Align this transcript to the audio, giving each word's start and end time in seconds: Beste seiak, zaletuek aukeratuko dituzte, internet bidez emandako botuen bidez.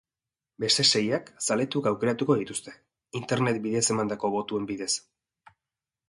Beste 0.61 0.83
seiak, 0.91 1.27
zaletuek 1.47 1.89
aukeratuko 1.91 2.37
dituzte, 2.39 2.73
internet 3.19 3.59
bidez 3.67 3.83
emandako 3.97 4.33
botuen 4.37 4.65
bidez. 4.73 4.89